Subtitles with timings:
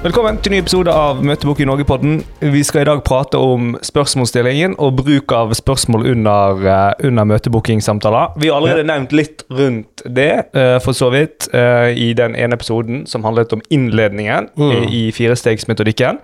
[0.00, 2.22] Velkommen til ny episode av Møtebok i Norge-podden.
[2.40, 8.38] Vi skal i dag prate om spørsmålsstillingen og bruk av spørsmål under, uh, under møtebookingsamtaler.
[8.40, 12.56] Vi har allerede nevnt litt rundt det, uh, for så vidt, uh, i den ene
[12.56, 14.70] episoden som handlet om innledningen mm.
[14.70, 16.22] i, i firestegsmetodikken.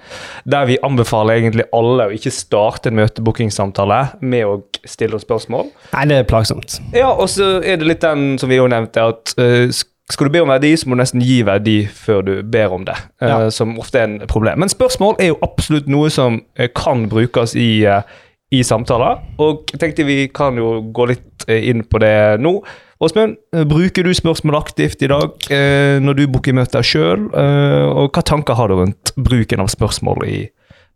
[0.48, 4.54] Der vi anbefaler egentlig alle å ikke starte en møtebookingsamtale med å
[4.88, 5.68] stille spørsmål.
[5.92, 6.78] Nei, det er plagsomt.
[6.96, 9.36] Ja, og så er det litt den som vi jo nevnte, at
[10.10, 12.84] skal du be om verdi, så må du nesten gi verdi før du ber om
[12.86, 12.94] det.
[13.20, 13.40] Eh, ja.
[13.46, 14.62] Uh, som ofte er en problem.
[14.62, 18.06] Men spørsmål er jo absolutt noe som uh, kan brukes i, uh,
[18.54, 19.24] i, samtaler.
[19.42, 22.58] Og jeg tenkte vi kan jo gå litt inn på det nå.
[23.02, 23.34] Åsmund,
[23.68, 25.50] bruker du spørsmål aktivt i dag
[26.00, 27.26] når du booker møter sjøl?
[27.28, 30.38] og hva tanker har du rundt bruken av spørsmål i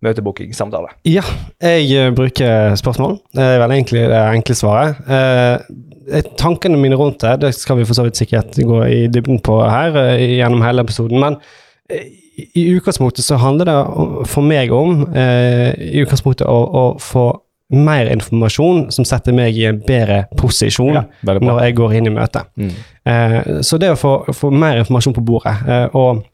[0.04, 0.94] møtebooking-samtale?
[1.08, 1.24] Ja,
[1.60, 3.18] jeg bruker spørsmål.
[3.36, 5.02] Det er vel egentlig det enkle svaret.
[5.10, 9.42] Eh, tankene mine rundt det, det skal vi for så vidt sikkert gå i dybden
[9.44, 11.20] på her eh, gjennom hele episoden.
[11.20, 11.38] Men
[11.90, 12.08] eh,
[12.56, 13.78] i utgangspunktet så handler det
[14.30, 17.26] for meg om i utgangspunktet å, å få
[17.70, 22.14] mer informasjon som setter meg i en bedre posisjon ja, når jeg går inn i
[22.14, 22.50] møtet.
[22.58, 22.72] Mm.
[23.06, 26.24] Eh, så det å få, få, mer informasjon på bordet, eh, og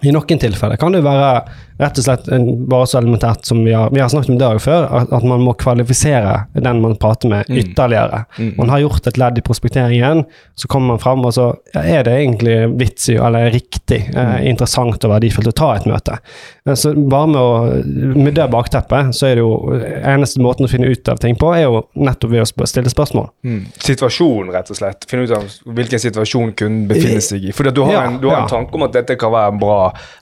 [0.00, 1.32] i noen tilfeller kan det være
[1.80, 4.50] rett og slett en, bare så elementært som vi har, vi har snakket om det
[4.64, 7.60] før, at, at, man må kvalifisere den man prater med, mm.
[7.62, 8.24] ytterligere.
[8.36, 8.50] Mm.
[8.58, 10.24] Man har gjort et ledd i prospekteringen,
[10.54, 14.32] så kommer man fram og så ja, er det egentlig vits i, eller riktig, eh,
[14.34, 14.48] mm.
[14.52, 16.18] interessant og verdifullt å ta et møte.
[16.66, 20.72] Eh, så bare med, å, med det bakteppet, så er det jo eneste måten å
[20.72, 23.30] finne ut av ting på, er jo nettopp ved å stille spørsmål.
[23.46, 23.62] Mm.
[23.80, 25.08] Situasjonen, rett og slett.
[25.08, 27.56] Finne ut av hvilken situasjon kunden befinner seg i.
[27.56, 28.44] For du har, ja, en, du har ja.
[28.44, 29.79] en tanke om at dette kan være en bra,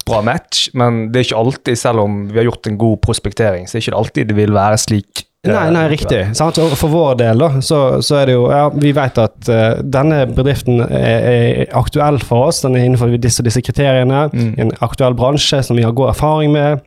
[0.08, 3.66] bra match, men det er ikke alltid, selv om vi har gjort en god prospektering,
[3.68, 5.24] så er det ikke alltid det vil være slik.
[5.46, 6.18] Nei, nei, riktig.
[6.36, 6.58] Sant?
[6.58, 10.24] For vår del, da, så, så, er det jo Ja, vi vet at uh, denne
[10.34, 12.64] bedriften er, er, aktuell for oss.
[12.64, 14.26] Den er innenfor disse, disse kriteriene.
[14.32, 14.50] Mm.
[14.58, 16.82] En aktuell bransje som vi har god erfaring med.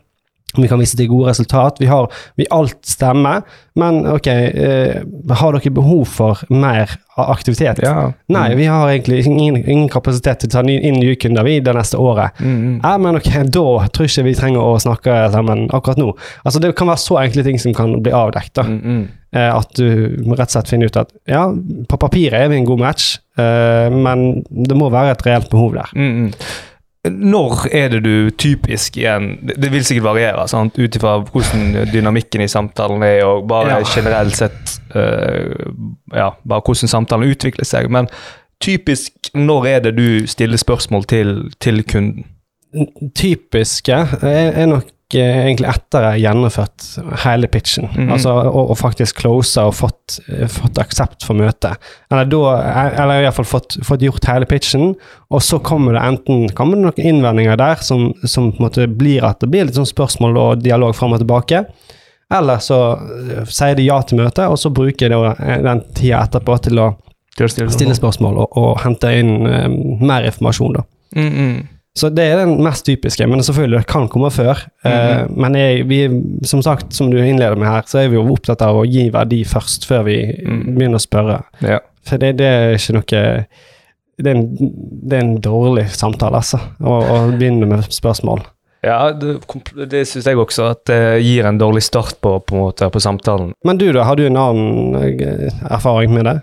[0.57, 1.79] Vi kan vise til gode resultat.
[1.79, 3.45] Vi har vi alt stemmer,
[3.79, 5.01] men ok, eh,
[5.39, 7.79] har dere behov for mer aktivitet?
[7.83, 8.11] Ja.
[8.31, 11.75] Nei, vi har egentlig ingen, ingen kapasitet til å ta inn nye kunder vi det
[11.75, 12.37] neste året.
[12.39, 16.11] Mm, Eh, men ok, da tror jeg ikke vi trenger å snakke sammen akkurat nå.
[16.45, 18.63] Altså, Det kan være så enkle ting som kan bli avdekket.
[18.67, 19.07] Mm, mm.
[19.35, 19.87] eh, at du
[20.31, 21.45] rett og slett finner ut at ja,
[21.87, 25.75] på papiret er vi en god match, eh, men det må være et reelt behov
[25.77, 25.91] der.
[25.95, 26.31] Mm, mm.
[27.09, 30.43] Når er det du typisk igjen Det vil sikkert variere
[30.77, 33.87] ut ifra hvordan dynamikken i samtalen er, og bare ja.
[33.95, 35.73] generelt sett uh,
[36.13, 37.89] ja, bare hvordan samtalen utvikler seg.
[37.89, 38.09] Men
[38.61, 42.25] typisk når er det du stiller spørsmål til, til kunden?
[43.15, 44.85] Typiske er nok
[45.15, 46.85] Eh, egentlig etter jeg gjennomført
[47.25, 47.89] hele pitchen.
[47.91, 48.11] Mm -hmm.
[48.13, 51.77] Altså og, og faktisk closa og fått, eh, fått, aksept for møtet.
[52.11, 54.95] Eller da, eller i hvert fall fått, fått, gjort hele pitchen,
[55.29, 58.51] og så kommer det enten kommer det noen innvendinger der som, som
[58.97, 61.65] blir at det blir litt sånn spørsmål og dialog fram og tilbake.
[62.31, 66.57] Eller så eh, sier de ja til møtet, og så bruker jeg den tida etterpå
[66.63, 66.93] til å
[67.47, 70.73] stille spørsmål og, og hente inn um, mer informasjon.
[70.73, 70.83] da.
[71.15, 71.67] Mm -hmm.
[71.97, 74.61] Så det er den mest typiske, men selvfølgelig det kan komme før.
[74.83, 75.23] Mm -hmm.
[75.23, 78.31] uh, men jeg, vi, som sagt, som du innleder med her, så er vi jo
[78.31, 80.75] opptatt av å gi verdi først, før vi mm.
[80.75, 81.41] begynner å spørre.
[81.61, 81.79] Ja.
[82.07, 83.45] For det, det, er ikke noe
[84.21, 84.47] det er, en,
[85.09, 88.41] det er en dårlig samtale, altså, å, å begynne med spørsmål.
[88.81, 89.35] Ja, det,
[89.91, 93.51] det syns jeg også, at det gir en dårlig start på, på, måte, på, samtalen.
[93.67, 94.07] Men du, da?
[94.07, 96.35] Har du en annen eh, erfaring med det?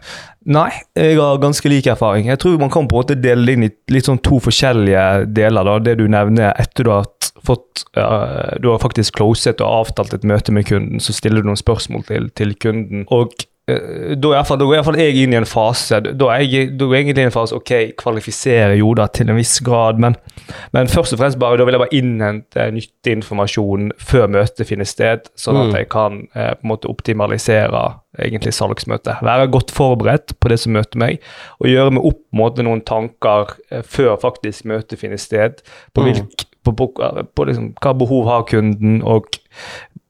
[0.48, 2.30] Nei, jeg har ganske lik erfaring.
[2.30, 5.26] Jeg tror man kan på en måte dele det inn i litt sånn to forskjellige
[5.34, 5.66] deler.
[5.66, 7.10] da, Det du nevner etter du har
[7.44, 11.50] fått uh, Du har faktisk closet og avtalt et møte med kunden, så stiller du
[11.50, 13.04] noen spørsmål til, til kunden.
[13.10, 13.34] og
[13.68, 16.94] da, er da går iallfall jeg inn i en fase Da er jeg, da er
[16.94, 20.16] jeg egentlig i en fase ok, kvalifiserer jo da til en viss grad, men,
[20.72, 24.88] men først og fremst bare, da vil jeg bare innhente nyttig informasjon før møtet finner
[24.88, 25.76] sted, sånn at mm.
[25.76, 27.82] jeg kan eh, på en måte optimalisere
[28.18, 29.20] egentlig salgsmøtet.
[29.26, 31.20] Være godt forberedt på det som møter meg,
[31.60, 35.60] og gjøre meg opp mot noen tanker eh, før faktisk møtet finner sted.
[35.92, 36.08] På, mm.
[36.08, 36.90] hvilk, på, på,
[37.36, 39.28] på liksom, hva behov har kunden, og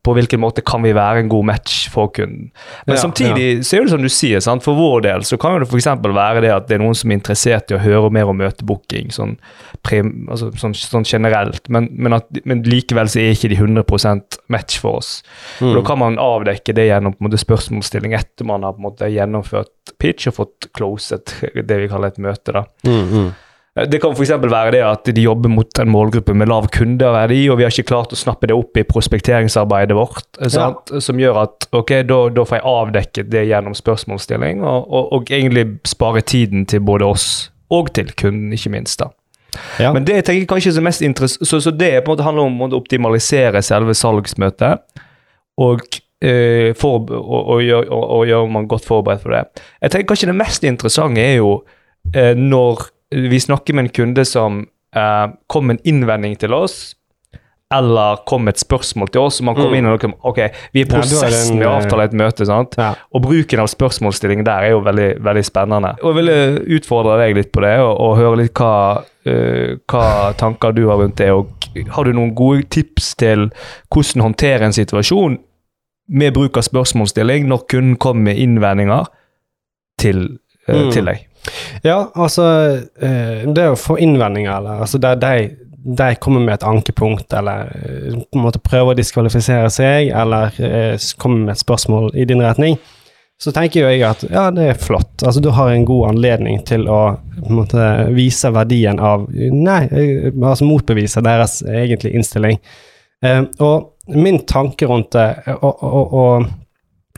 [0.08, 2.48] på hvilken måte kan vi være en god match for kunden.
[2.86, 3.62] Men ja, samtidig ja.
[3.66, 4.64] så er det som du sier, sant?
[4.64, 5.90] for vår del så kan det f.eks.
[6.04, 9.12] være det at det er noen som er interessert i å høre mer om møtebooking,
[9.14, 9.36] sånn,
[9.92, 14.78] altså, sånn, sånn generelt, men, men, at, men, likevel så er ikke de 100% match
[14.82, 15.18] for oss.
[15.60, 15.74] Mm.
[15.76, 18.88] Da kan man avdekke det gjennom på en måte spørsmålsstilling etter man har på en
[18.88, 22.54] måte gjennomført pitch og fått closet det vi kaller et møte.
[22.54, 22.64] da.
[22.86, 23.28] Mm, mm.
[23.86, 24.30] Det kan f.eks.
[24.42, 27.90] være det at de jobber mot en målgruppe med lav kundeverdi, og vi har ikke
[27.92, 30.26] klart å snappe det opp i prospekteringsarbeidet vårt.
[30.50, 30.72] Ja.
[31.04, 35.30] Som gjør at ok, da, da, får jeg avdekket det gjennom spørsmålsstilling, og, og, og,
[35.30, 37.28] egentlig spare tiden til både oss
[37.74, 39.04] og til kunden, ikke minst.
[39.04, 39.12] da.
[39.80, 39.92] Ja.
[39.94, 41.04] Men det jeg tenker kanskje er mest
[41.40, 44.84] så, så det på en måte handler om å optimalisere selve salgsmøtet.
[45.58, 45.82] Og,
[46.24, 49.64] eh, for, og, og, og, og gjør man godt forberedt for det.
[49.82, 51.58] Jeg tenker kanskje det mest interessante er jo
[52.14, 54.66] eh, når vi snakker med en kunde som
[54.96, 56.94] eh, kom med en innvending til oss,
[57.74, 59.74] eller kom med et spørsmål til oss, og man kom Mm.
[59.76, 60.38] inn og liksom, ok,
[60.72, 62.76] vi er i prosessen en, med å eh, avtale et møte, sant?
[62.80, 62.94] Ja.
[63.12, 65.90] Og bruken av spørsmålsstilling der er jo veldig, veldig spennende.
[66.00, 68.72] Og jeg ville utfordre deg litt på det, og, og høre litt hva,
[69.04, 71.28] uh, hva tanker du har rundt det.
[71.32, 71.52] Og
[71.92, 73.50] har du noen gode tips til
[73.92, 75.36] hvordan håndtere en situasjon
[76.08, 79.12] med bruk av spørsmålsstilling når kunden kommer med innvendinger
[80.00, 80.38] til,
[80.70, 80.90] uh, Mm.
[80.92, 81.27] til deg?
[81.82, 82.44] Ja, altså
[83.00, 85.32] eh, Det å få innvendinger, eller altså der de,
[85.98, 90.54] de kommer med et ankepunkt, eller eh, på en måte prøver å diskvalifisere seg, eller
[90.62, 92.78] eh, kommer med et spørsmål i din retning,
[93.38, 95.22] så tenker jo jeg at ja, det er flott.
[95.22, 97.02] Altså Du har en god anledning til å
[97.46, 99.84] måte vise verdien av Nei,
[100.42, 102.58] altså motbevise deres egentlige innstilling.
[103.62, 106.48] Og min tanke rundt det og, og, og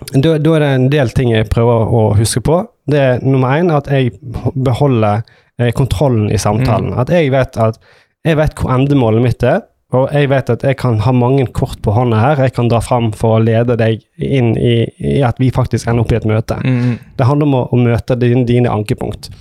[0.01, 2.61] da, da er det en del ting jeg prøver å huske på.
[2.91, 4.15] Det er nummer én at jeg
[4.55, 5.25] beholder
[5.61, 6.95] eh, kontrollen i samtalen.
[6.99, 7.81] At jeg vet at
[8.27, 9.63] jeg vet hvor endemålet mitt er,
[9.97, 12.43] og jeg vet at jeg kan ha mange kort på hånda her.
[12.45, 16.05] Jeg kan dra fram for å lede deg inn i, i at vi faktisk ender
[16.05, 16.61] opp i et møte.
[16.63, 16.93] Mm.
[17.19, 19.33] Det handler om å, å møte dine, dine ankepunkt.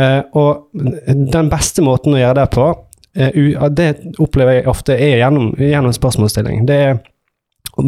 [0.00, 2.70] Eh, og den beste måten å gjøre det på,
[3.20, 6.64] eh, det opplever jeg ofte er gjennom, gjennom spørsmålsstilling.
[6.70, 6.98] Det er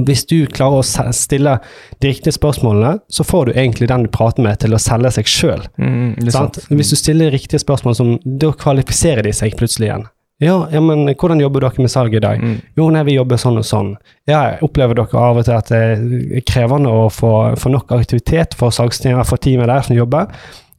[0.07, 1.57] hvis du klarer å stille
[1.99, 5.31] de riktige spørsmålene, så får du egentlig den du prater med, til å selge seg
[5.31, 5.67] sjøl.
[5.81, 6.61] Mm, er sant.
[6.71, 10.07] Hvis du stiller riktige spørsmål, som, da kvalifiserer de seg plutselig igjen.
[10.41, 12.41] Ja, ja, men hvordan jobber dere med salg i dag?
[12.41, 12.55] Mm.
[12.79, 13.91] Jo, nei, vi jobber sånn og sånn.
[14.31, 18.57] Ja, opplever dere av og til at det er krevende å få, få nok aktivitet
[18.57, 20.33] for salgsteamet, for teamet der som jobber?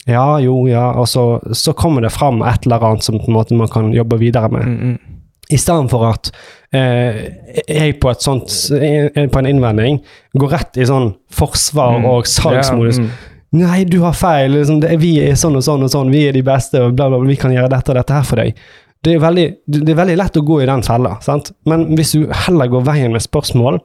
[0.10, 3.38] Ja, jo, ja, og så, så kommer det fram et eller annet som på en
[3.38, 4.66] måte man kan jobbe videre med.
[4.66, 5.11] Mm, mm.
[5.52, 6.32] I stedet for at
[6.74, 7.18] eh,
[7.68, 10.00] jeg på, sånt, eh, på en innvending
[10.40, 12.06] går rett i sånn forsvar Mm.
[12.14, 12.98] og salgsmodus.
[13.02, 13.12] Ja, mm.
[13.62, 14.54] Nei, du har feil.
[14.56, 16.12] Liksom, det, vi er sånn og sånn og sånn.
[16.14, 17.28] Vi er de beste, og bla, bla, bla.
[17.28, 18.56] Vi kan gjøre dette og dette her for deg.
[19.04, 21.52] Det er, veldig, det er veldig lett å gå i den fella, sant?
[21.66, 23.80] men hvis du heller går veien med spørsmål,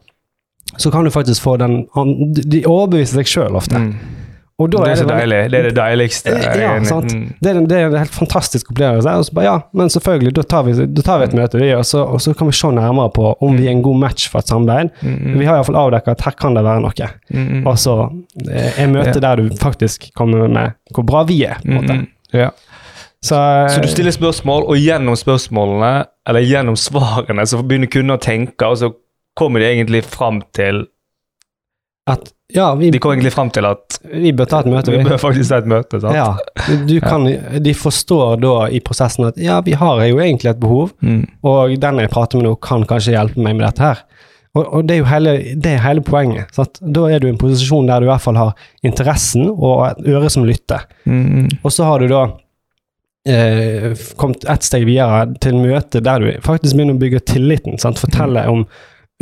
[0.76, 1.86] så kan du faktisk få den
[2.36, 3.80] De overbeviser seg sjøl ofte.
[3.80, 3.94] Mm.
[4.58, 5.38] Og da Det er så det deilig.
[5.52, 6.30] Det er det deiligste.
[6.32, 7.12] er Ja, sant.
[7.12, 7.24] Mm.
[7.42, 9.10] Det er, en- det er en helt fantastisk opplevelse.
[9.18, 11.74] Og så bare, ja, men selvfølgelig, da tar vi, da tar vi et møte, vi,
[11.76, 14.30] og så, og så kan vi se nærmere på om vi er en god match
[14.32, 14.88] for et samarbeid.
[15.02, 15.38] Mm, mm.
[15.38, 17.08] Vi har iallfall avdekket at her kan det være noe.
[17.30, 17.66] Mm, mm.
[17.66, 17.96] Og så
[18.48, 21.60] eh, er møtet der du faktisk kommer med hvor bra vi er.
[21.60, 21.92] på en måte.
[21.92, 22.40] Mm, mm.
[22.40, 22.48] Ja.
[23.22, 23.36] Så,
[23.74, 28.64] Så du stiller spørsmål, og gjennom spørsmålene, eller gjennom svarene, så begynner kunder å tenke,
[28.72, 28.90] og så
[29.36, 30.86] kommer de egentlig fram til
[32.08, 34.90] at ja, vi, De kommer egentlig fram til at vi bør ta et møte.
[34.92, 35.04] vi Vi.
[35.08, 36.00] bør faktisk ta et møte.
[36.00, 36.14] sant?
[36.14, 37.24] Ja, du kan,
[37.62, 41.24] de forstår da i prosessen at ja, vi har jo egentlig et behov, Mm.
[41.42, 44.04] og den jeg prater med nå, kan kanskje hjelpe meg med dette her.
[44.56, 46.48] Og, og det er jo hele, det er hele poenget.
[46.54, 46.78] Sant?
[46.80, 50.06] Da er du i en posisjon der du i hvert fall har interessen og et
[50.14, 50.86] øre som lytter.
[51.04, 51.48] Mm, mm.
[51.62, 52.22] Og så har du da
[53.28, 57.76] eh, kommet ett steg videre til møte der du faktisk begynner å bygge tilliten.
[57.82, 57.98] Sant?
[58.00, 58.64] Fortelle om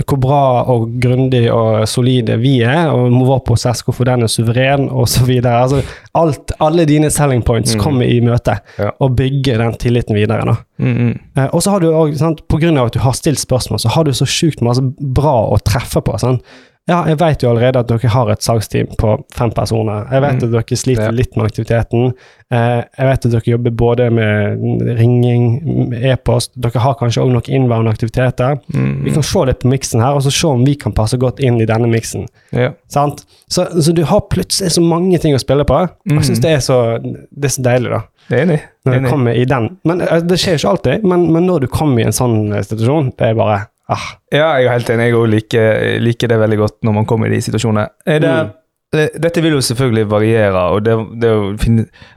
[0.03, 0.39] hvor bra
[0.73, 5.31] og grundig og solide vi er, og vår prosess, hvorfor den er suveren, osv.
[5.47, 5.85] Altså,
[6.19, 7.81] alt, alle dine selling points Mm.
[7.81, 8.91] kommer i møte, Ja.
[9.01, 10.45] og bygger den tilliten videre.
[10.45, 10.57] da.
[10.79, 11.19] Mm, mm.
[11.37, 13.79] Eh, og så har du også, sant, på grunn av at du har stilt spørsmål,
[13.79, 16.19] så har du så sjukt masse bra å treffe på.
[16.19, 16.43] Sant?
[16.87, 20.05] Ja, jeg vet jo allerede at dere har et salgsteam på fem personer.
[20.13, 20.43] Jeg vet Mm.
[20.45, 21.11] at dere sliter Ja.
[21.11, 22.13] litt med aktiviteten.
[22.53, 24.59] Eh, jeg vet at dere jobber både med
[24.99, 26.53] ringing, e-post.
[26.61, 28.59] Dere har kanskje også noen innværende aktiviteter.
[28.75, 31.17] Mm, Vi kan se litt på miksen her, og så se om vi kan passe
[31.19, 32.27] godt inn i denne miksen.
[32.53, 32.71] ja.
[32.89, 35.89] Så, så du har plutselig så mange ting å spille på.
[36.07, 36.43] Jeg syns Mhm.
[36.43, 38.61] det, så- det er så deilig, da Det er enig.
[38.87, 39.77] når du kommer i den.
[39.85, 42.53] Men eh, Det skjer jo ikke alltid, men, men når du kommer i en sånn
[42.55, 45.09] eh, situasjon, det er bare ah, Ja, jeg er helt enig.
[45.13, 47.89] Jeg liker, liker det veldig godt når man kommer i de situasjonene.
[48.07, 48.53] Det, Mm.
[48.95, 51.31] Dette vil jo selvfølgelig variere, det, det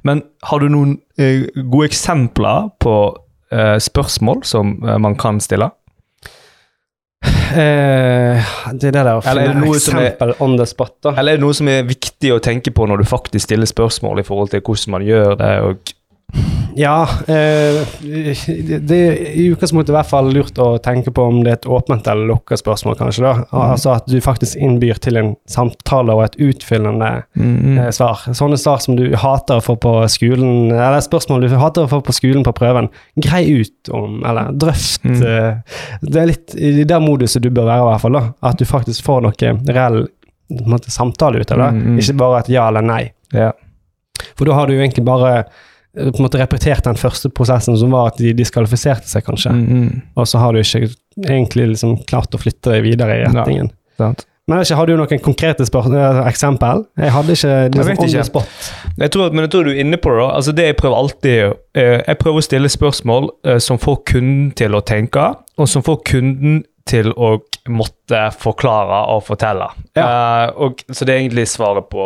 [0.05, 2.93] men har du noen eh, gode eksempler på
[3.49, 5.71] eh, spørsmål som eh, man kan stille?
[7.25, 8.45] eh,
[8.77, 11.15] Det er det der å finne er som er- on the spot, da.
[11.17, 14.19] Eller er det noe som er viktig å tenke på når du faktisk stiller spørsmål
[14.19, 15.53] i forhold til hvordan man gjør det?
[15.61, 15.93] og
[16.77, 17.79] Ja, eh,
[18.85, 21.67] det er i utgangspunktet i hvert fall lurt å tenke på om det er et
[21.73, 23.23] åpent eller lukket spørsmål, kanskje.
[23.25, 23.31] da.
[23.71, 28.23] Altså at du faktisk innbyr til en samtale og et utfyllende Mm, eh, svar.
[28.35, 32.01] Sånne svar som du hater å få på skolen, eller spørsmål du hater å få
[32.05, 32.89] på skolen på prøven.
[33.21, 35.03] Grei ut om, eller drøft.
[35.05, 35.21] Mm.
[35.23, 38.17] eh, Det er litt i det moduset du bør være, i hvert fall.
[38.19, 38.23] da.
[38.51, 40.07] At du faktisk får noe reell
[40.65, 41.71] måte, samtale ut av det.
[41.73, 41.97] Mm, mm.
[41.99, 43.11] Ikke bare et ja eller nei.
[43.33, 43.51] Ja.
[44.37, 45.45] For da har du egentlig bare
[45.97, 49.51] på en måte repetert den første prosessen, som var at de diskvalifiserte seg, kanskje.
[49.57, 50.01] Mm, mm.
[50.15, 50.91] Og så har du ikke
[51.25, 53.31] egentlig liksom klart å flytte deg videre i Ja.
[53.33, 53.71] retningen.
[53.97, 54.25] Sant.
[54.47, 56.85] Men ikke, Har du noen konkrete eh, eksempel?
[56.97, 58.23] Jeg hadde ikke Jeg liksom, ikke.
[58.23, 58.71] spot.
[58.97, 60.35] Jeg tror, men jeg tror du er inne på det.
[60.35, 64.51] Altså det Jeg prøver alltid eh, Jeg prøver å stille spørsmål eh, som får kunden
[64.55, 69.67] til å tenke, og som får kunden til å måtte forklare og fortelle.
[69.97, 72.03] Eh, og, så det er egentlig svaret på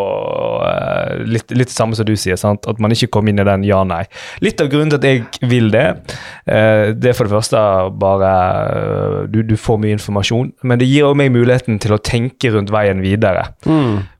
[0.63, 2.39] uh, litt, litt det samme som du sier.
[2.39, 2.65] sant?
[2.69, 4.03] At man ikke kommer inn i den ja-nei.
[4.41, 5.85] Litt av grunnen til at jeg vil det,
[6.49, 7.61] uh, det er for det første
[8.01, 8.31] bare
[9.31, 12.73] du, du får mye informasjon, men det gir også meg muligheten til å tenke rundt
[12.73, 13.51] veien videre.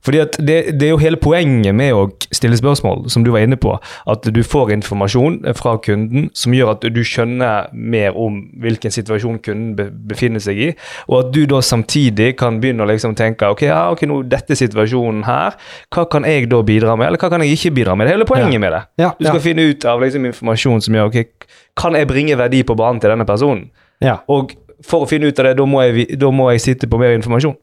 [0.02, 3.44] Fordi at det, det er jo hele poenget med å stille spørsmål, som du var
[3.46, 3.76] inne på.
[4.10, 9.38] At du får informasjon fra kunden som gjør at du skjønner mer om hvilken situasjon
[9.44, 10.70] kunden be, befinner seg i.
[11.08, 14.56] Og at du da samtidig kan begynne å liksom tenke ok, ja, ok, nå dette
[14.58, 15.56] situasjonen her,
[15.94, 18.06] hva kan jeg da bidra med, eller hva kan jeg ikke bidra med?
[18.06, 18.62] Det er hele poenget Ja.
[18.66, 18.82] med det.
[19.02, 22.62] Ja, Du skal finne ut av liksom informasjon som gjør ok, kan jeg bringe verdi
[22.68, 23.70] på banen til denne personen?
[24.02, 24.16] ja.
[24.28, 24.50] Og
[24.86, 27.12] for å finne ut av det, da må jeg, da må jeg sitte på mer
[27.16, 27.54] informasjon.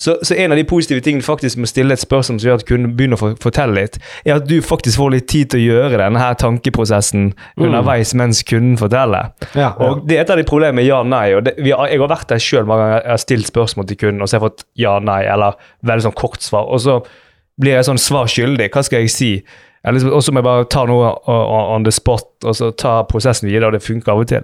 [0.00, 2.60] Så, så en av de positive tingene faktisk med å stille et spørsmål som gjør
[2.60, 5.60] at kunden begynner å for- fortelle litt, er at du faktisk får litt tid til
[5.60, 9.32] å gjøre denne her tankeprosessen underveis mens kunden forteller.
[9.54, 9.72] Ja, ja.
[9.88, 11.34] Og det er et av de problemene med ja-nei.
[11.36, 13.86] og det, vi har, Jeg har vært der sjøl mange ganger jeg har stilt spørsmål
[13.90, 16.66] til kunden, og så har jeg fått ja-nei, eller veldig sånn kort svar.
[16.72, 17.00] Og så
[17.60, 18.70] blir jeg sånn svar skyldig.
[18.72, 19.32] Hva skal jeg si?
[19.84, 23.48] Liksom- Og så må jeg bare ta noe on the spot, og så ta prosessen
[23.50, 24.42] videre, og det funker av og til.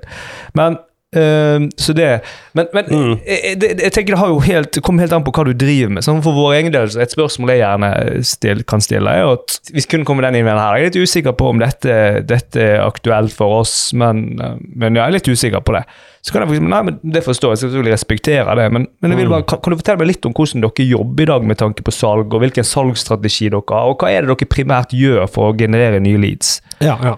[0.54, 0.76] Men
[1.16, 2.20] Ehm, så det
[2.52, 3.20] Men, men Mm.
[3.24, 5.94] jeg, jeg, jeg tenker det har jo helt, kommer helt an på hva du driver
[5.94, 6.04] med.
[6.04, 7.90] Sånn For vår egen del, så et spørsmål jeg gjerne
[8.28, 11.32] still, kan stille, er at hvis kun kommer den innvendingen her Jeg er litt usikker
[11.38, 11.96] på om dette,
[12.28, 15.84] dette er aktuelt for oss, men, eh, men jeg er litt usikker på det.
[16.20, 19.14] Så kan jeg for eksempel, nei, men Det forstår jeg, selvfølgelig respektere det, men, men
[19.14, 21.46] jeg vil bare, kan, kan du fortelle meg litt om hvordan dere jobber i dag
[21.54, 24.92] med tanke på salg, og hvilken salgsstrategi dere har, og hva er det dere primært
[24.92, 26.58] gjør for å generere nye leads?
[26.84, 27.16] ja, ja.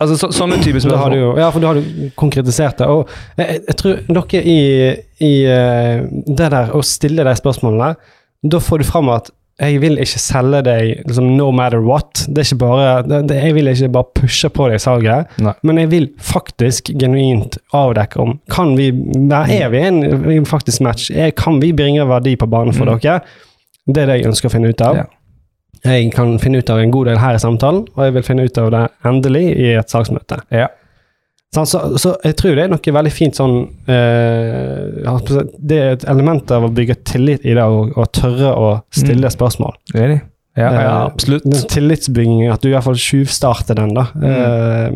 [0.00, 2.86] Altså så, Sånne typer Da har du jo, ja, for da har du konkretisert det.
[2.88, 4.60] Og jeg, jeg, jeg tror dere i,
[5.26, 7.92] i eh, det der å stille de spørsmålene,
[8.48, 9.28] da får du fram at
[9.60, 12.22] jeg vil ikke selge deg liksom, no matter what.
[12.32, 12.86] Det er ikke bare,
[13.28, 15.52] det, jeg vil ikke bare pushe på deg salget, Nei.
[15.68, 18.86] men jeg vil faktisk genuint avdekke om kan vi,
[19.28, 20.00] er vi en,
[20.32, 21.10] en faktisk match.
[21.12, 22.96] Er, kan vi bringe verdi på banen for Mm.
[23.04, 23.20] dere?
[23.90, 24.96] Det er det jeg ønsker å finne ut av.
[25.02, 25.04] Ja.
[25.84, 28.44] Jeg kan finne ut av en god del her i samtalen, og jeg vil finne
[28.44, 30.40] ut av det endelig i et salgsmøte.
[30.52, 30.68] Ja.
[31.52, 31.64] Så,
[31.98, 33.56] så jeg tror det er noe veldig fint sånn
[33.90, 38.68] eh, Det er et element av å bygge tillit i det, og, og tørre å
[38.94, 39.34] stille Mm.
[39.34, 39.74] spørsmål.
[39.94, 40.20] Enig?
[40.58, 41.44] Ja, ja, Eh, absolutt.
[41.46, 44.06] Eh, tillitsbygging, at du i hvert fall tjuvstarter den, da.
[44.22, 44.90] Eh,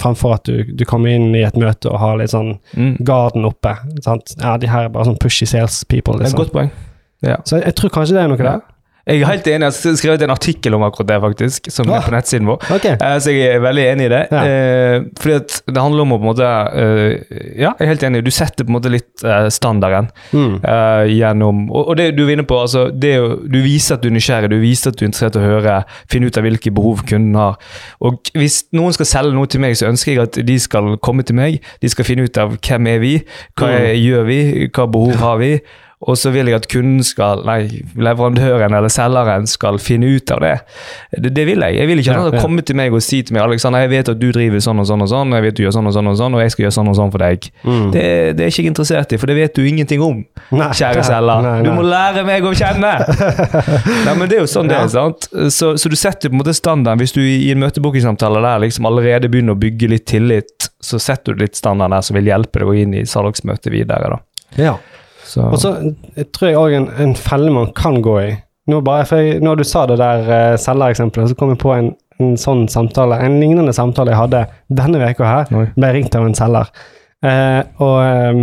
[0.00, 2.96] framfor at du, du kommer inn i et møte og har litt sånn Mm.
[3.04, 3.76] garden oppe.
[4.04, 4.34] Sant?
[4.40, 6.44] Ja, de her er bare sånn pushy sales people, Det er et liksom.
[6.44, 6.70] godt poeng.
[7.22, 7.36] Ja.
[7.44, 8.60] Så jeg tror kanskje det er noe der.
[9.06, 9.68] Jeg er helt enig.
[9.70, 12.02] Jeg har skrevet en artikkel om akkurat det, faktisk, som er Ah.
[12.02, 12.58] på nettsiden vår.
[12.74, 12.84] Ok.
[12.90, 14.22] Eh, Så jeg er veldig enig i det.
[14.32, 14.40] Ja.
[14.42, 18.02] Eh, fordi at det handler om å på en måte eh, Ja, jeg er helt
[18.02, 18.24] enig.
[18.24, 19.22] Du setter på en måte litt
[19.54, 20.56] standarden Mm.
[20.64, 24.02] eh, gjennom Og, det du er inne på, altså, det er jo, du viser at
[24.02, 26.42] du er nysgjerrig, du viser at du er interessert i å høre, finne ut av
[26.44, 27.56] hvilke behov kunden har.
[28.02, 31.22] Og hvis noen skal selge noe til meg, så ønsker jeg at de skal komme
[31.24, 31.60] til meg.
[31.80, 33.22] De skal finne ut av hvem er vi,
[33.56, 33.80] hva Mm.
[33.80, 35.60] er, gjør vi, hva behov har vi.
[36.04, 40.42] Og så vil jeg at kunden skal, nei, leverandøren eller selgeren skal finne ut av
[40.44, 40.52] det.
[41.16, 41.78] Det, det vil jeg.
[41.78, 43.92] Jeg vil ikke at han skal komme til meg og si til meg Alexander, jeg
[43.94, 45.94] vet at du driver sånn og sånn og sånn, jeg vet du gjør sånn og
[45.96, 47.48] sånn og sånn, og jeg skal gjøre sånn og sånn for deg.
[47.64, 47.86] Mm.
[47.94, 48.02] Det,
[48.36, 50.20] det er jeg interessert i, for det vet du ingenting om.
[50.52, 52.92] Nei, Kjære selger, du må lære meg å kjenne!
[54.06, 55.30] Nei, men det er jo sånn det er, sant?
[55.32, 57.00] Så, så du setter på en måte standarden.
[57.00, 61.32] Hvis du i en møtebookingsamtale der liksom allerede begynner å bygge litt tillit, så setter
[61.32, 64.12] du litt standard der som vil hjelpe deg å gå inn i salgsmøtet videre.
[64.12, 64.20] da.
[64.60, 64.76] Ja.
[65.26, 65.70] Så, Og så
[66.16, 68.28] jeg tror jeg òg en, en felle man kan gå i
[68.70, 71.70] Nå bare, for jeg, Når du sa det der uh, selgereksempelet, så kom jeg på
[71.76, 74.40] en, en sånn samtale, en lignende samtale jeg hadde
[74.80, 75.52] denne uka her.
[75.54, 75.66] Oi.
[75.76, 76.72] Ble ringt av en selger.
[77.22, 78.40] Uh, og um,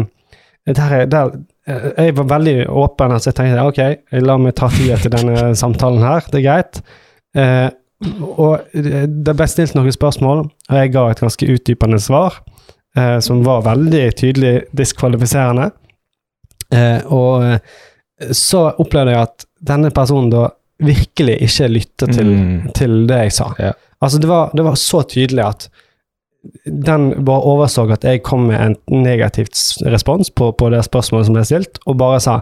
[0.69, 1.33] der, er- der,
[1.67, 3.81] eh, jeg var veldig åpen, så jeg tenkte ok,
[4.23, 6.79] la meg ta tida til denne samtalen her, det er greit.
[7.35, 7.69] Uh,
[8.39, 12.39] og det ble stilt noen spørsmål, og jeg ga et ganske utdypende svar,
[12.95, 15.69] eh, som var veldig tydelig diskvalifiserende.
[16.73, 17.59] Eh, og eh,
[18.33, 20.47] så opplevde jeg at denne personen da
[20.83, 22.71] virkelig ikke lytta til, Mm.
[22.75, 23.51] til det jeg sa.
[23.59, 23.71] Ja.
[24.03, 25.69] Altså det var, det var så tydelig at
[26.65, 29.55] den bare overså at jeg kom med en negativt
[29.87, 32.41] respons på, på det spørsmålet som ble stilt, og bare sa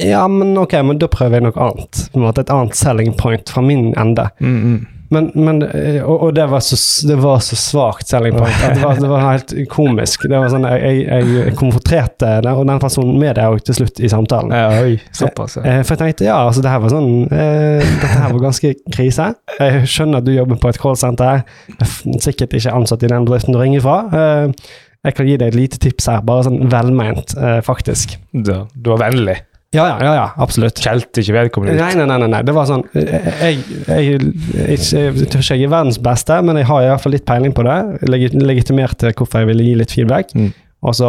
[0.00, 1.98] ja, men ok, men da prøver jeg noe annet.
[2.14, 4.24] På en måte Et annet selling point fra min ende.
[4.40, 4.86] mm, mm.
[5.12, 6.76] Men, men eh, og, og det var så,
[7.08, 8.54] det var så svakt selling point.
[8.72, 10.24] Det var, det var helt komisk.
[10.30, 13.78] Det var sånn, Jeg, jeg, jeg konfronterte den, og den personen med det også til
[13.80, 14.54] slutt i samtalen.
[14.56, 15.58] Ja, oi, såpass.
[15.60, 15.64] ja.
[15.68, 18.72] Eh, For jeg tenkte ja, altså det her var sånn eh, Dette her var ganske
[18.94, 19.28] krise.
[19.58, 21.42] Jeg skjønner at du jobber på et callsenter.
[21.76, 21.92] Er
[22.22, 23.98] Sikkert ikke ansatt i den bedriften du ringer fra.
[24.16, 28.16] Eh, jeg kan gi deg et lite tips her, bare sånn velment, eh, faktisk.
[28.30, 29.40] Du, du var vennlig.
[29.72, 30.76] Ja, ja, ja, ja absolutt.
[30.84, 31.80] Skjelte ikke vedkommende ut.
[31.80, 32.40] Nei, nei, nei, nei.
[32.44, 34.18] Det var sånn Jeg, jeg, jeg,
[34.58, 37.54] jeg, jeg ikke jeg er verdens beste, men jeg har i hvert fall litt peiling
[37.56, 37.78] på det.
[38.12, 40.34] Legi- Legitimerte hvorfor jeg ville gi litt feedback.
[40.36, 40.50] Mm.
[40.82, 41.08] Og så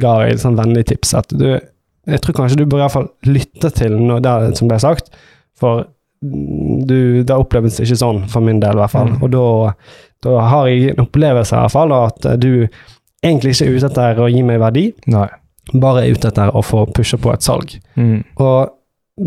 [0.00, 1.48] ga jeg litt sånn vennlig tips at du
[2.08, 5.10] Jeg tror kanskje du bør i hvert fall lytte til noe der som ble sagt,
[5.60, 5.84] for
[6.24, 9.10] du, det oppleves ikke sånn, for min del i hvert fall.
[9.12, 9.18] Mm.
[9.26, 9.42] Og da,
[10.24, 12.48] da har jeg en opplevelse i hvert fall at du
[13.20, 15.26] egentlig ikke er ute etter å gi meg verdi, Nei.
[15.74, 17.74] Bare er ute etter å få pushe på et salg.
[17.98, 18.22] Mm.
[18.40, 18.74] Og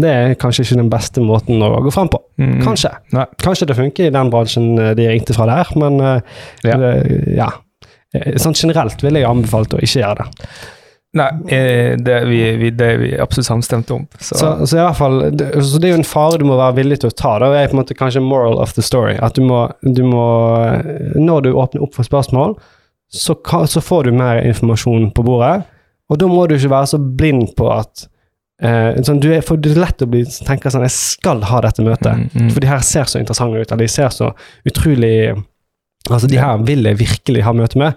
[0.02, 2.22] det er kanskje ikke den beste måten å gå fram på.
[2.40, 2.60] Mm.
[2.64, 2.94] Kanskje.
[3.16, 3.26] Nei.
[3.44, 6.22] Kanskje det funker i den bransjen eh, de ringte fra der, men eh,
[6.68, 6.78] Ja.
[6.80, 6.92] det,
[7.36, 7.50] ja.
[8.16, 10.48] Eh, Sånn generelt ville jeg anbefalt å ikke gjøre det.
[11.20, 11.26] Nei,
[12.00, 14.06] det er vi, vi, det er vi absolutt samstemte om.
[14.16, 16.56] Så, Så, så i hvert fall, det, så det er jo en fare du må
[16.56, 17.34] være villig til å ta.
[17.44, 19.18] Det er på en måte kanskje moral of the story.
[19.20, 20.24] At du må, du må
[21.20, 22.56] Når du åpner opp for spørsmål,
[23.12, 23.36] så,
[23.68, 25.66] så får du mer informasjon på bordet.
[26.12, 28.06] Og da må du ikke være så blind på at
[28.62, 31.62] eh, sånn, du er, For det er lett å bli, tenke sånn Jeg skal ha
[31.64, 32.12] dette møtet.
[32.20, 32.50] Mm, mm.
[32.52, 33.72] For de her ser så interessante ut.
[33.72, 34.34] Eller de ser så
[34.68, 35.16] utrolig
[36.10, 37.94] Altså, de her vil jeg virkelig ha møte med.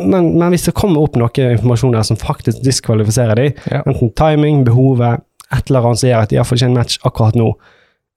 [0.00, 3.82] Men, men hvis det kommer opp noe informasjon der som faktisk diskvalifiserer dem, Ja.
[3.86, 5.22] enten timing, behovet,
[5.52, 7.50] et eller annet som gjør at de iallfall ikke er en match akkurat nå,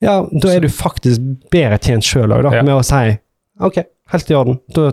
[0.04, 1.22] ja, da er du faktisk
[1.52, 2.64] bedre tjent sjøl òg, da, Ja.
[2.64, 3.18] med å si
[3.60, 3.78] OK,
[4.14, 4.60] helt i orden.
[4.76, 4.90] Da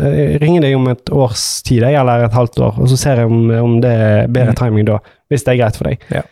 [0.00, 3.28] jeg ringer deg om et års tid, eller et halvt år, og så ser jeg
[3.28, 4.58] om, om det er bedre Mm.
[4.62, 6.00] timing da, hvis det er greit for deg.
[6.14, 6.22] Ja.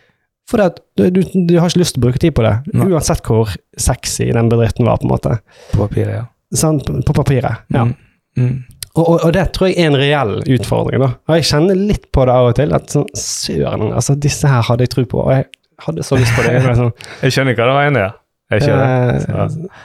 [0.49, 2.87] For det du, du, har ikke lyst til å bruke tid på det, Nei.
[2.93, 5.39] uansett hvor sexy den bedriften var, på en måte.
[5.73, 6.25] På papiret, ja.
[6.55, 7.65] Sånn, på, på papiret.
[7.75, 7.85] Ja.
[7.85, 7.95] Mm.
[8.37, 8.57] Mm.
[8.95, 11.01] Og, og, og det tror jeg er en reell utfordring.
[11.03, 11.09] da.
[11.29, 12.75] Og jeg kjenner litt på det av og til.
[12.77, 15.49] At sånn, søren, altså disse her hadde jeg tro på, og jeg
[15.89, 16.53] hadde så lyst på det.
[16.63, 16.93] Jeg sånn,
[17.25, 18.13] Jeg skjønner hva det var enig i.
[18.55, 19.49] Jeg skjønner.
[19.49, 19.83] eh,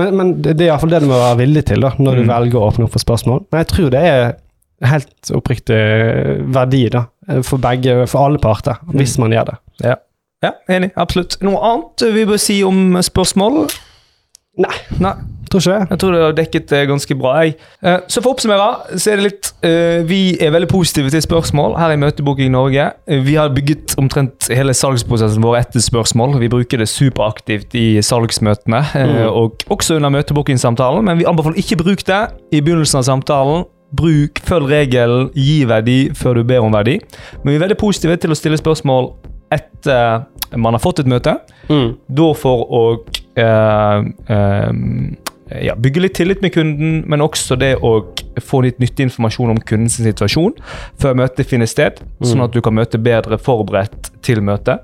[0.00, 2.22] men, men det det er iallfall det du må være villig til da, når du
[2.24, 2.30] Mm.
[2.32, 3.44] velger å åpne opp for spørsmål.
[3.52, 4.32] Men jeg tror det er
[4.90, 5.80] helt oppriktig
[6.54, 7.04] verdi da,
[7.46, 9.56] for begge, for alle parter, hvis man gjør det.
[9.84, 9.96] ja.
[10.42, 10.90] ja, enig.
[10.96, 11.36] Absolutt.
[11.44, 13.66] Noe annet vi bør si om spørsmål?
[14.60, 14.76] Nei.
[15.00, 15.14] Nei.
[15.50, 15.86] Tror ikke det.
[15.90, 17.30] Jeg tror det har dekket det ganske bra.
[17.42, 17.56] Jeg.
[17.82, 18.66] Eh, Så for å oppsummere,
[19.02, 22.84] så er det litt eh, Vi er veldig positive til spørsmål her i Møtebooking Norge.
[23.10, 26.36] Eh, Vi har bygget omtrent hele salgsprosessen vår etter spørsmål.
[26.38, 29.26] Vi bruker det superaktivt i salgsmøtene, Mm.
[29.34, 32.20] og også under møtebookingsamtalen, Men vi anbefaler ikke bruk det
[32.52, 33.64] i begynnelsen av samtalen.
[33.92, 37.00] Bruk, Følg regelen, gi verdi før du ber om verdi.
[37.42, 39.14] Men vi er veldig positive til å stille spørsmål
[39.50, 41.40] etter man har fått et møte.
[41.68, 41.96] Mm.
[42.14, 42.82] Da for å
[45.50, 47.96] ja, bygge litt tillit med kunden, men også det å
[48.40, 50.54] få litt nyttig informasjon om kundens situasjon
[51.00, 52.44] før møtet finner sted, sånn Mm.
[52.44, 54.80] at du kan møte bedre forberedt til møtet.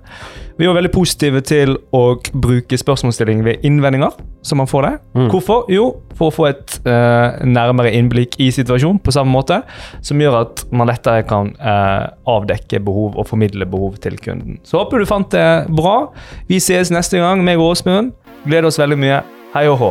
[0.59, 4.11] Vi jo veldig positive til å bruke spørsmålsstilling ved innvendinger,
[4.42, 4.99] så man får det.
[5.14, 5.31] Mm.
[5.31, 5.64] Hvorfor?
[5.69, 9.62] Jo, for å få et eh, nærmere innblikk i situasjonen på samme måte,
[10.03, 14.59] som gjør at man lettere kan eh, avdekke behov og formidle behov til kunden.
[14.64, 16.09] Så håper du fant det bra.
[16.49, 18.14] Vi ses neste gang, meg og Åsmund.
[18.46, 19.22] Gleder oss veldig mye.
[19.56, 19.88] Hei og hå.